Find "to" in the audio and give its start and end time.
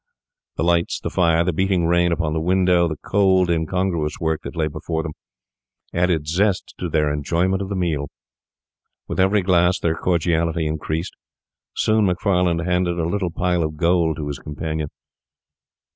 6.79-6.89, 14.17-14.25